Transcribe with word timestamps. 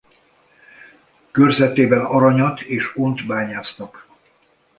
Körzetében 1.31 2.05
aranyat 2.05 2.61
és 2.61 2.95
ónt 2.97 3.25
bányásznak. 3.27 4.07